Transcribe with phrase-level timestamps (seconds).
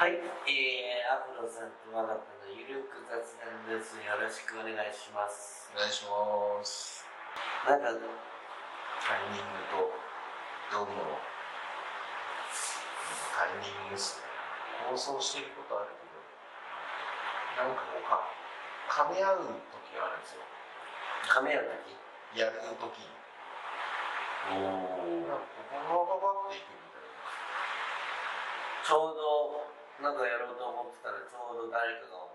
[0.00, 4.00] はい、えー、アフロさんと我が子のゆるく雑談です。
[4.00, 5.68] よろしくお願いします。
[5.76, 7.04] お願いします
[7.68, 9.92] なんか、タイミングと
[10.72, 11.20] どうも
[13.36, 14.24] タイミングですね
[14.88, 16.16] 放送してることあるけど
[17.60, 18.24] なんかこうか
[18.88, 19.52] 噛み合う
[19.84, 20.48] 時があるんですよ
[21.28, 23.12] カメラの時やる時に
[24.48, 24.64] お
[25.28, 27.20] なんかババババっていくみたいな
[28.80, 32.32] ちょうど、なんかやろうと思ってたら、ちょうど誰かが、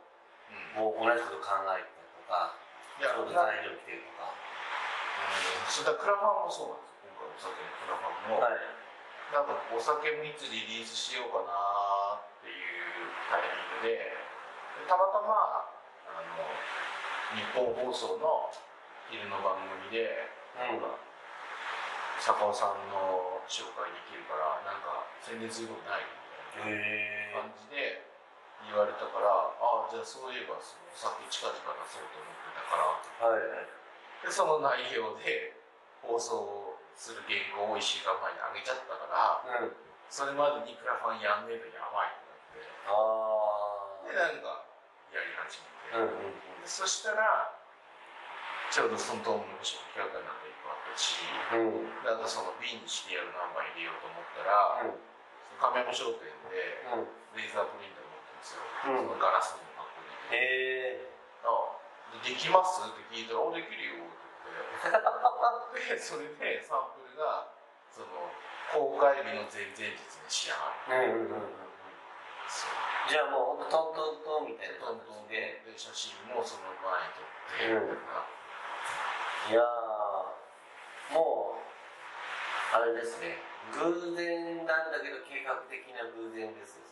[0.77, 2.53] もう同じこと考えてたとか、
[2.97, 4.29] いやちょうどな材料来てるとか。
[5.65, 8.61] それからクラファンもそうなんですよ今回お酒のクラファンも、はい。
[9.33, 14.13] なんかお酒3つリリースしようかなっていうタイミングで
[14.77, 16.45] でたまたまあの
[17.33, 18.53] 日本放送の
[19.09, 20.29] 昼の番組で
[20.69, 21.05] うん。
[22.21, 26.05] 坂尾さんの紹介できるからなんか宣伝することない
[26.61, 28.05] 感じで
[28.65, 34.25] 言われたからああじゃあそういえばそのお酒近々出そうと思ってたからはい。
[34.25, 35.53] でその内容で
[36.01, 39.75] 放送する原稿を1週間前に上げちゃったからうん。
[40.09, 44.63] それまでにクラファンやんねえとやばいってあなってでなんか
[45.11, 47.51] やり始めて、んうんでそしたら
[48.69, 51.21] ちょうどそのトーンの食企画なんかいっぱいあったし
[51.53, 51.85] うん。
[51.85, 52.05] うん。
[52.05, 54.97] なんかその瓶にシリアルナンバー入れようと思ったら、うん。
[55.59, 57.07] 亀山商店でうん。
[57.35, 59.11] レーザープリンター持ってるんですよ、うん。
[59.11, 60.37] そのガラスの箱に。
[60.37, 61.11] へえ
[61.43, 61.49] あ
[62.23, 62.79] でできます？
[62.81, 65.03] って聞いたら「おできるよ」って言っ
[65.75, 65.95] て。
[65.95, 67.51] でそれでサンプルが
[67.91, 68.07] その
[68.71, 69.97] 公開日の前々日に
[70.29, 71.13] 仕上がる。
[71.13, 71.65] うんうんうん
[73.07, 75.15] じゃあもうほんとトントントンみたいなトントン。
[75.15, 75.61] 感じで。
[75.65, 79.53] で写真もその前に撮って、うん。
[79.53, 81.57] いやー、も
[82.73, 83.37] う、あれですね、
[83.73, 86.85] 偶然なんだけど計画的な偶然ですよ、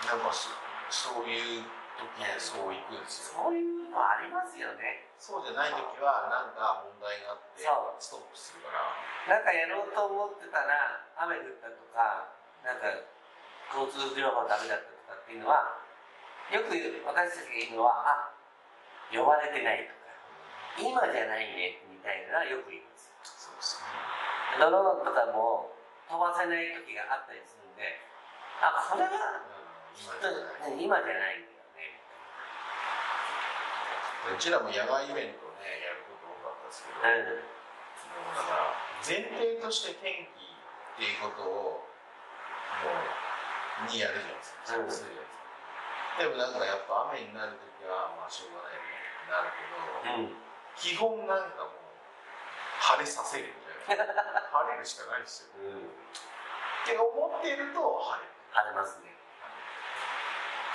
[0.00, 0.48] そなんかそ
[0.88, 1.66] そういう
[1.98, 3.44] 時にそういくんですよ。
[3.44, 5.08] そういうのありますよね。
[5.18, 7.62] そうじゃない時はなんか問題があって
[7.98, 8.84] ストップするから
[9.24, 12.28] なんかやろうと思ってたら、雨降ったとか、
[12.60, 12.92] なんか
[13.72, 15.80] 交通情報ダメだったとかっていうのは、
[16.52, 18.36] よく私たちが言うのは、あ、
[19.08, 20.12] 呼ばれてないとか、
[20.76, 23.16] 今じゃないね、みたいなのはよく言います。
[23.24, 25.72] そうですねドローンとかも
[26.08, 28.00] 飛ばせない時があったりするんで、
[28.60, 29.40] あ、これは
[29.94, 32.00] きっと今じゃない今じゃないんだよね。
[34.34, 37.44] うちらも野外イベントをねやること多かったですけど、うん。
[38.32, 38.72] だから
[39.04, 41.84] 前提として天気っていうことを
[42.84, 42.90] も
[43.84, 50.38] うにやるじゃないですか、うんそうするじゃないですかでもなんかやっぱ雨になる時はまあしょうがないよねってなるけど、うん。
[50.78, 51.84] 基本なんかもう
[52.80, 55.83] 晴れさせるみたいな 晴れるしかないですようん。
[56.84, 59.16] って思っていると晴れる晴れますね。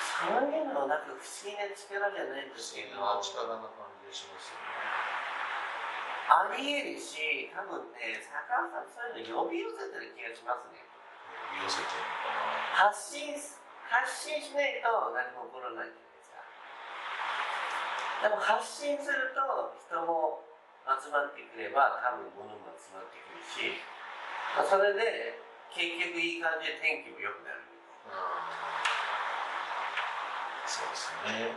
[0.01, 4.67] そういうのなんか不思議な力じゃないんですけど、不思議な力な感じがしますよね
[6.27, 10.81] ありえるし、多分ね、坂尾さんそういうの呼び寄せてる気がしますね。
[11.61, 16.41] 寄せちゃうのかな発信す、発信しないと何も起こらないじゃないですか。
[18.27, 20.45] でも発信すると人も
[20.85, 23.81] 集まってくれば多分物も集まってくるし、
[24.53, 27.62] まあそれで結局いい感じで天気も良くなる。
[30.66, 31.53] そうですね。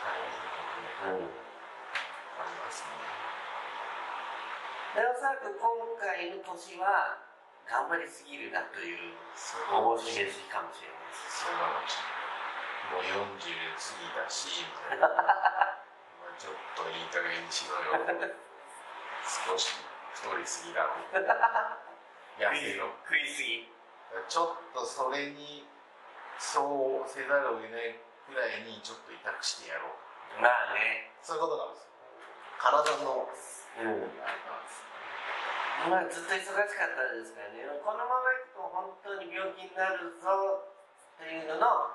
[0.00, 1.28] タイミングうん。
[1.28, 2.96] ありますね。
[4.96, 5.60] で、おそらく今
[6.00, 7.20] 回の年は
[7.64, 11.44] 頑張りすぎるなというそう面白いしかもしれないです。
[11.44, 11.80] そうなの
[12.92, 15.08] もう40過ぎだし、みたいな。
[15.08, 18.36] まあちょっといい加減にしろよ。
[19.24, 19.72] 少し
[20.12, 20.92] 太りすぎだろ。
[22.38, 22.90] 痩せろ。
[23.06, 23.68] 食いすぎ。
[24.28, 25.66] ちょっとそれに
[26.38, 29.90] そうせざるを得ないくらいにちょっと痛くしてやろ
[30.38, 30.42] う。
[30.42, 31.10] まあね。
[31.22, 31.94] そういうことなんですよ。
[32.58, 34.12] 体のうん。
[34.22, 34.82] あれなんです。
[35.90, 40.64] まあずっと忙しかったですからね、このままいくと本当に病気になるぞ
[41.18, 41.92] っていうのの、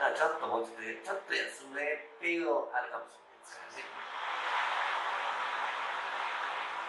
[0.00, 3.86] まあちょっともうちょっと、ちょっと休めっていうのあるかもしれないですからね。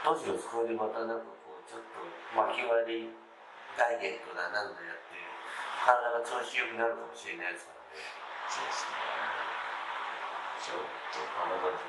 [0.01, 1.29] どうしよう、それでまたなんか
[1.71, 2.03] ちょっと
[2.35, 3.15] 巻き割り
[3.79, 5.15] ダイエットだなんだやって、
[5.79, 8.03] 体が調子良くなるかもしれないですからね。
[8.51, 9.00] そうですね。
[10.59, 11.79] ちょっと体に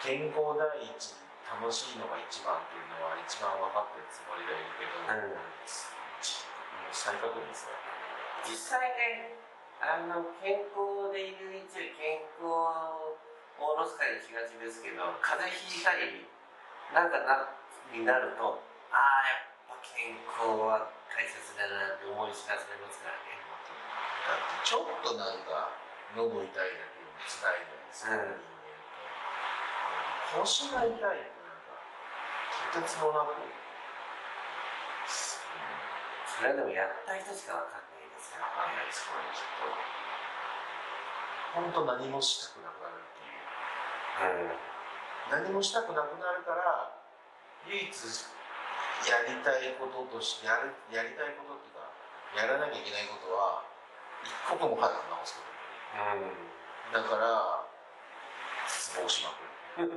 [0.00, 0.96] 健康第一、
[1.44, 7.76] 楽しいのが一番っていうのは一番分かってるつもりでいるけど、うんもう再確認ですよ。
[8.48, 9.36] 実際ね、
[9.76, 13.20] あの健康でいるうちは健康を
[13.60, 16.24] おろすかにしがちですけど、風邪ひいたり、
[16.96, 17.52] なんかな
[17.92, 18.62] になると、
[20.36, 24.36] ああ、やっぱ健康は大切だなって思い知らされますからねだ。
[24.36, 25.72] ってちょっとなんか
[26.16, 28.56] 喉痛いだけでも辛いじゃないですか、うん
[30.36, 31.78] 腰が痛いってなんか
[32.74, 33.30] とてつもなく、
[35.06, 35.38] そ
[36.42, 39.70] れはでもやった人しかわかんないですからわかんないですこれきっと
[41.56, 41.86] 本当。
[41.86, 46.90] 何もしたくなくなるっていううん何もしたくなくなるから
[47.70, 47.94] 唯一
[49.04, 51.84] やりたいこととしてやるやりたいことっていうか
[52.40, 53.62] やらなきゃいけないことは
[54.24, 55.52] 一刻も早く直すこと。
[56.00, 56.96] うん。
[56.96, 57.66] だから
[58.66, 59.92] 失望しまくる。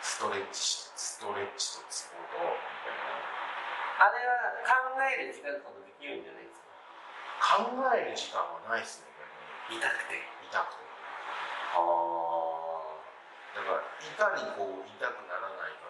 [0.00, 2.54] ストレッチストレッチとツボと
[3.98, 6.62] あれは考える時間とかもできるんじゃないです
[7.42, 7.66] か？
[7.66, 9.10] 考える時間はないですね
[9.74, 10.22] 痛くて。
[10.46, 10.86] 痛くて。
[11.74, 11.82] あ
[13.58, 15.87] だからいかにこう痛くならないか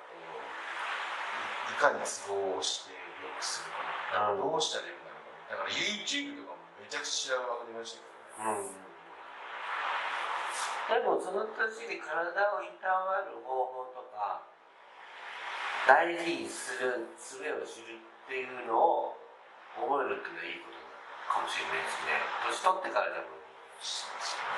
[1.78, 2.98] かにツボをしてよ
[3.38, 8.10] くするかうんどうしたらよくなるかだから YouTube とかもめちゃくちゃ調べまくりましたけ
[8.42, 8.88] どねうん
[10.88, 13.52] でもその年で体をいたわる方
[13.84, 14.40] 法とか
[15.86, 19.16] 大事にする術を知るっていうのを
[19.76, 20.80] 覚えるっていうのはいいこと
[21.28, 22.16] かもしれないですね
[22.48, 23.36] 年取ってからでも
[23.84, 24.48] そうですね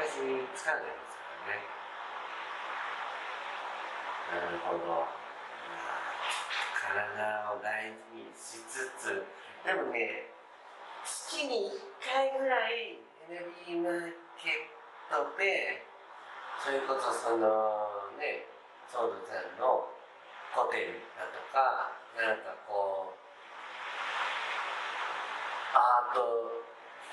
[0.00, 1.60] 昔に使わないですからね
[4.32, 5.04] なるほど
[6.84, 9.24] 体を大事にしつつ
[9.64, 10.28] でもね
[11.00, 14.68] 月に1回ぐらいエネルギーマーケッ
[15.08, 15.80] トで
[16.60, 17.88] それこそその
[18.20, 18.44] ね
[18.92, 19.88] ソウルさんの
[20.52, 21.88] ホテルだとか
[22.20, 23.16] なんかこう
[25.72, 26.60] アート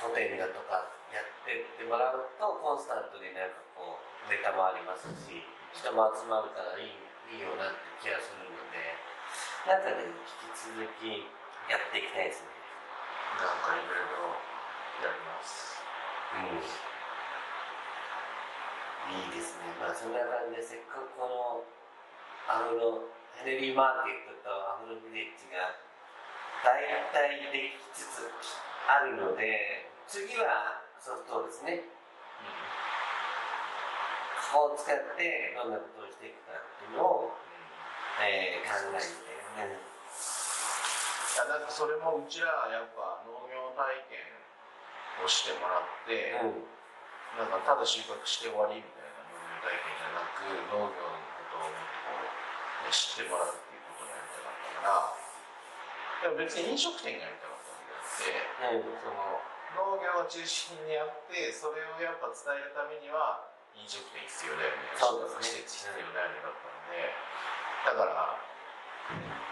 [0.04, 0.84] ホテルだとか
[1.16, 6.92] やってってもらうとコンスタントになんかこうネタもありますし人も集まるからいい
[7.32, 9.11] いいよなって気がするので。
[9.68, 10.18] なんかね引
[10.50, 11.30] き続き
[11.70, 12.50] やっていきたいですね。
[13.38, 14.34] なんかいろいろ
[15.06, 15.78] やります
[16.34, 16.82] うん
[19.12, 19.70] いいですね。
[19.78, 21.62] まあそんな感じでせっかくこの
[22.50, 23.06] アフロ
[23.38, 25.78] ヘネリーマーケットとアフロビレッジが
[26.66, 26.82] 大
[27.14, 28.30] 体できつつ
[28.90, 31.86] あるので次はソフトですね。
[34.52, 37.32] ここを使ってどんなことをしていくかっていうのを、
[38.20, 39.72] えー考えて、うん。
[39.72, 39.76] い
[41.38, 44.20] やなんかそれもうちらやっぱ農業体験
[45.24, 46.68] をしてもらって、うん。
[47.40, 52.12] なんかただ収穫して終わりみたいな農業体験じゃなく農業のことをもっと
[52.84, 55.16] こう知ってもらうっていうことをやりたかったか
[56.28, 63.48] らでも別に飲食店がやりたかったわけであってうんその農業を中心にやってそれをやっぱ伝えるためには
[63.80, 64.92] 飲食店必要だよね。
[65.00, 65.64] そうですね。
[65.64, 67.16] 施設必要だよねだったんで。
[67.88, 68.36] だから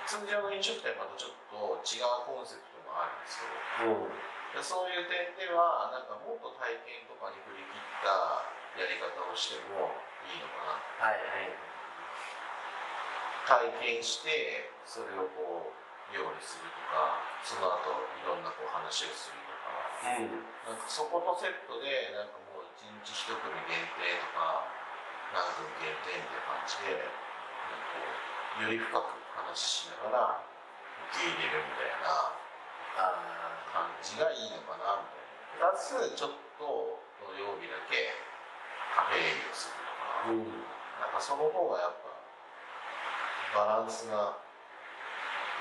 [0.09, 3.93] 通常の飲食店はまたちょっと違うコンセプトもあるんですよ。
[3.93, 4.57] うん。
[4.57, 8.41] でそういう点ではなんかもっと体験とかに振り切った
[8.73, 9.93] やり方をしても
[10.25, 11.13] いいのかな。
[11.13, 11.53] はいはい。
[13.45, 15.77] 体験してそれをこう
[16.09, 20.09] 料理するとかその後いろんなこう話をするとか。
[20.09, 20.41] うん。
[20.65, 24.73] なんかそことセットでなんかもう一日一組限定とか
[25.37, 26.97] 何組限定みたいな感じで
[28.65, 30.43] より深く話しながら
[31.15, 32.35] 受け入れるみたいな
[32.99, 33.15] あ
[33.71, 35.39] 感じがいいのかなみたいな。
[35.55, 38.13] プラスちょっと土曜日だけ
[38.95, 40.63] カフェ営業するとか、ーうん。
[40.99, 44.39] なんかその方がやっぱバランスが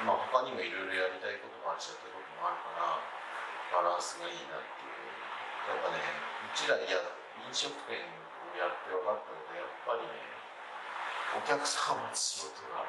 [0.04, 4.98] まあ他にもいろいろやりたいこともあるしやってることもあるからバランスがいいなっていう。
[5.68, 6.96] やっぱねうちらいや
[7.44, 8.08] 飲食店を
[8.56, 10.16] やって分かったけどやっぱりね
[11.36, 12.88] お客さんを待つ仕事が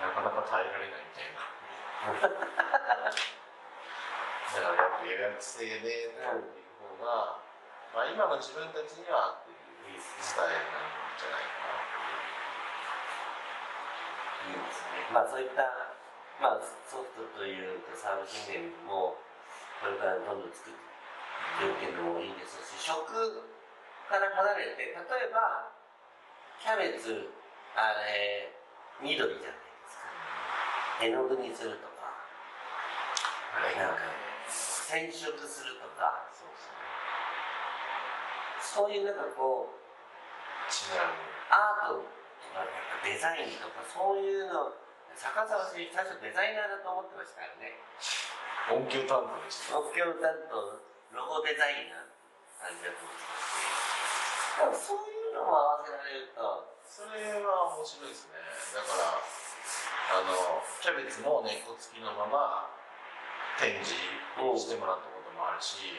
[0.00, 1.44] なかなか耐えられないみたいな
[4.50, 6.16] だからやっぱ予約制でっていう
[6.80, 7.36] 方が、
[7.92, 9.60] まあ、今の自分たちには合ってる
[10.00, 10.88] スタイルなん
[11.20, 12.00] じゃないかなって
[14.48, 14.56] いう。
[14.56, 15.68] いいですねまあそういった、
[16.40, 19.20] まあ、ソフトというかサービス面も
[19.84, 20.88] これからどんどん作ってい
[21.68, 23.04] くっていうのもいいですし食
[24.08, 24.98] から離れて例え
[25.30, 25.70] ば
[26.58, 27.30] キャベツ
[27.76, 28.52] あれ
[28.98, 29.59] 緑じゃないですか
[31.00, 32.12] 絵の具にするとか。
[33.56, 33.76] はい。
[33.76, 34.00] なんか
[34.48, 36.28] 染色するとか。
[38.60, 39.80] そういうなんかこう。
[41.50, 42.06] アートと
[42.54, 44.70] かなんかデザインとかそういうの
[45.18, 47.74] 逆さ私最初デザイナーだと思ってましたからね。
[48.70, 49.82] 音響担当でした。
[49.82, 50.78] 目標担当
[51.10, 52.06] ロゴデザイナー
[52.62, 56.70] 感じだと思ってましそういうのも合わせられると。
[56.86, 58.38] それは面白いですね。
[58.78, 59.18] だから、
[60.10, 62.70] あの、キャベツの根っこ付きのまま
[63.58, 65.96] 展示してもらったことももあるし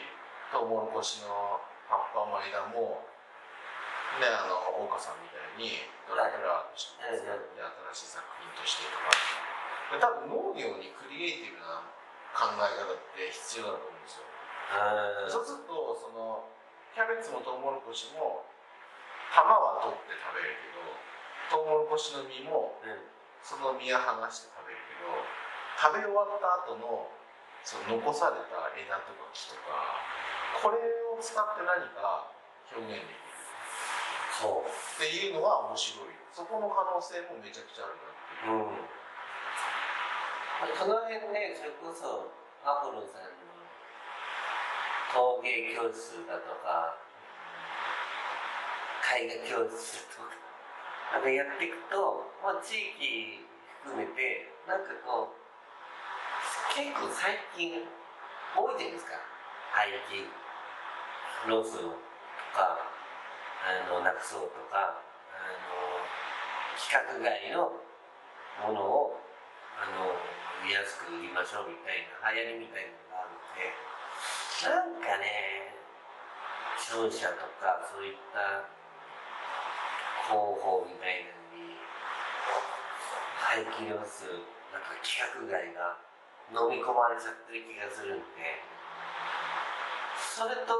[0.54, 1.58] トウモロコシの
[1.90, 3.02] 葉っぱも枝も
[4.22, 7.58] ねあの大岡さんみたいにドラドラとして使って
[7.90, 9.10] 新しい作品としてとか
[9.90, 11.82] で多分農業にクリエイティブな
[12.30, 14.24] 考え方って必要だと思うんですよ。
[15.28, 16.48] そうするとその
[16.96, 18.48] キャベツもトウモロコシも
[19.28, 20.80] 玉は取って食べるけど
[21.52, 22.80] トウモロコシの実も
[23.42, 25.10] その実は剥がして食べるけど
[25.78, 27.10] 食べ終わった後の
[27.62, 29.98] その残された枝とか木とか
[30.62, 30.78] これ
[31.10, 32.30] を使って何か
[32.74, 33.22] 表現できる。
[34.38, 34.68] そう。
[34.68, 36.14] っていうのは面白い。
[36.32, 38.66] そこの可能性もめちゃくちゃあるなっていう。
[38.66, 38.92] うん。
[40.78, 42.30] その辺ねそれこそ
[42.62, 43.42] アフロさんの
[45.10, 46.94] 陶芸教室だとか
[49.18, 50.30] 絵画教室とか
[51.12, 53.44] あのやっていくと、まあ、地域
[53.84, 55.42] 含めてなんかこう
[56.72, 57.84] 結構最近
[58.56, 59.20] 多いじゃないですか。
[59.72, 60.24] 廃棄
[61.48, 61.96] ロスと
[62.56, 62.80] か
[63.60, 65.00] あのなくそうとか
[65.32, 66.00] あの
[66.76, 67.72] 規格外の
[68.68, 69.20] ものを
[69.76, 70.12] あの
[70.64, 73.68] 安く売りましょうみたいな流行りみたいなのがあるので
[74.64, 75.76] なんかね
[76.76, 78.68] 商社とかそういった
[80.32, 81.76] 広報みたいなのに
[83.36, 84.32] 排気量数
[84.72, 86.00] なんか規格外が
[86.48, 88.72] 飲み込まれちゃってる気がするんで。
[90.32, 90.72] それと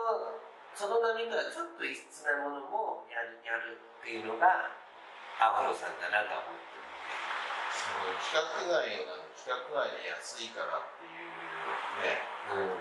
[0.73, 4.73] その波とはちょっと異質なものもやるやるっていうのが
[5.37, 6.73] アフロさんだなと思って
[7.69, 11.29] その規格外な規格外で安いからっていう
[12.01, 12.25] ね。
[12.57, 12.81] るんで、う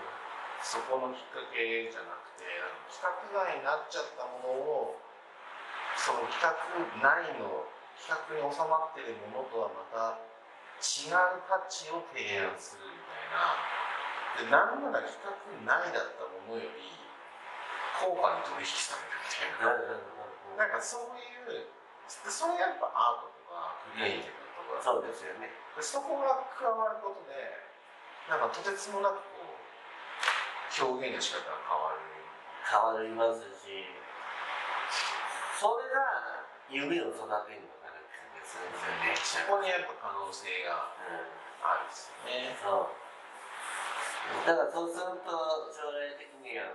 [0.64, 2.48] そこのきっかけじゃなくて
[2.88, 5.01] 規格外になっちゃったものを
[5.96, 6.56] その規格
[7.00, 10.18] 内の規格に収まってるものとはまた
[10.82, 13.56] 違う価値を提案するみたいな。
[14.32, 15.30] でなんなら規格
[15.62, 16.90] 内だったものより
[18.00, 20.66] 高価に取引されるみたいな。
[20.66, 21.70] なんかそういう
[22.04, 25.48] でそれやっぱアートとかクリエイティブなところそうですよね。
[25.76, 27.36] でそこが加わることで
[28.28, 32.12] なんかとてつもなくこう表現の仕方が変わる。
[32.62, 33.90] 変わりますし
[35.62, 41.30] それが夢を育てるのかなって感じがするんですよねそこにやっぱ可能性がうん
[41.62, 42.58] あるんですよね。
[42.58, 42.98] そう。
[44.42, 45.30] だからそうすると
[45.70, 46.74] 将来的には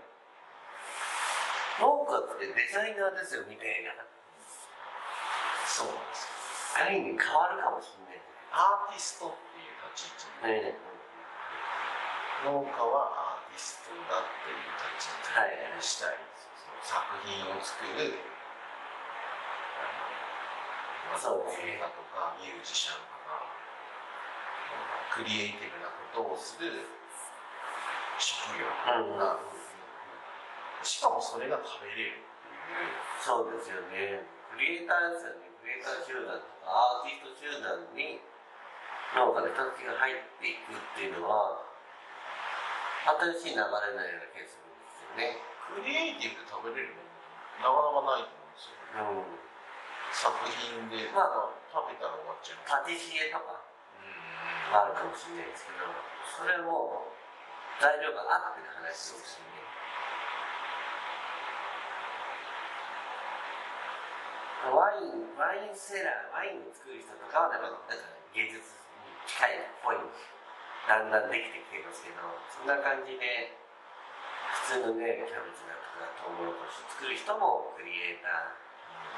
[1.84, 3.92] 農家ってデザイナーですよみたいな。
[5.68, 6.88] そうなんですよ。
[6.88, 8.24] ある意味変わるかもしれない。
[8.56, 10.16] アーティストっていう立ち
[10.48, 10.80] 位置ね
[12.48, 14.64] 農家はアーティストだっていう
[14.96, 16.16] 立ち位置にしたい。
[16.16, 18.16] んですよ、その作品を作る
[21.18, 23.42] 映画とかミュージシャンとか
[25.18, 26.86] クリエイティブなことをする
[28.22, 29.42] 職業うんが、
[30.86, 32.94] しかもそれが食べれるっていう。
[33.18, 34.30] そうですよね。
[34.54, 35.50] クリエイターですよね。
[35.58, 38.22] クリエイター集団とかアーティスト集団に
[39.18, 41.66] 農家の人たちが入っていくっていうのは
[43.42, 45.42] 新しい流れのような気がするんですよね。
[45.66, 47.02] クリエイティブで食べれるも
[47.66, 49.02] のなかなかないと思うんですよ。
[49.02, 49.47] うん
[50.12, 51.58] 作品で、まあ。
[51.78, 52.74] 食べたら終わっちゃいます。
[52.74, 53.54] パティシエとか。
[53.54, 54.18] うん。
[54.74, 55.86] あるかもしれないですけど
[56.26, 57.14] それも
[57.78, 59.62] 材料があっての話ですよね。
[64.68, 70.12] ワインワインセラーワインを作る人とかはだからだから芸術に近いっぽいの
[70.90, 72.20] だんだんできてきてますけど
[72.52, 73.56] そんな感じで
[74.68, 78.67] 普通のねキャベツだとかトウモロコシ作る人もクリエイター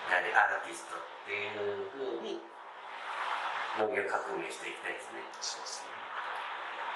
[0.09, 2.41] なりアーティストっていうふうに
[3.77, 5.21] 農業革命していきたいですね。
[5.39, 5.93] そうですね。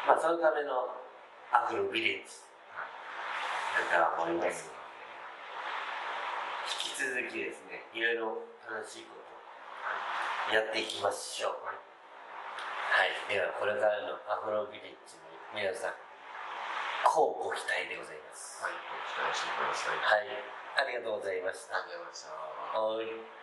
[0.08, 0.90] まあそのための
[1.54, 2.44] アフロビレッジ。
[3.90, 4.70] だとは思います？
[6.70, 10.54] 引き続きですねいろいろ楽しいこと。
[10.54, 11.58] やっていきましょう。
[11.66, 11.74] は
[13.06, 15.26] い、ではこれからのアフロビレッジに
[15.58, 15.98] 皆さん
[17.04, 18.62] こうご期待でございます。
[18.62, 19.98] はい、ご期待してください。
[19.98, 20.30] はい。
[20.78, 21.78] ありがとうございました。
[21.78, 22.63] ありがとうございました。
[22.74, 23.43] はい